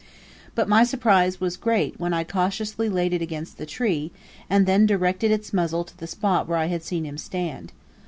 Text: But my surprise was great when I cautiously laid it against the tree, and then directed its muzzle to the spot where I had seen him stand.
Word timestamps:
But 0.55 0.67
my 0.67 0.83
surprise 0.83 1.39
was 1.39 1.55
great 1.57 1.99
when 1.99 2.11
I 2.11 2.23
cautiously 2.23 2.89
laid 2.89 3.13
it 3.13 3.21
against 3.21 3.59
the 3.59 3.67
tree, 3.67 4.11
and 4.49 4.65
then 4.65 4.87
directed 4.87 5.29
its 5.29 5.53
muzzle 5.53 5.83
to 5.83 5.95
the 5.95 6.07
spot 6.07 6.47
where 6.47 6.57
I 6.57 6.65
had 6.73 6.81
seen 6.83 7.03
him 7.05 7.19
stand. 7.19 7.71